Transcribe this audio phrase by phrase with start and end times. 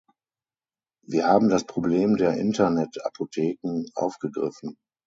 [1.05, 4.79] Wir haben das Problem der Internetapotheken aufgegriffen.